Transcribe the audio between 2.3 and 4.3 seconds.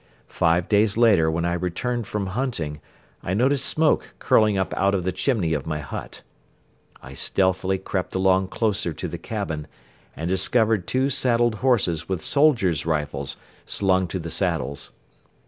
hunting I noticed smoke